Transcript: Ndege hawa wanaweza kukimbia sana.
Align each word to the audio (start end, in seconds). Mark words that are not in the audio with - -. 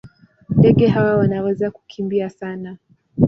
Ndege 0.49 0.87
hawa 0.87 1.17
wanaweza 1.17 1.71
kukimbia 1.71 2.29
sana. 2.29 2.77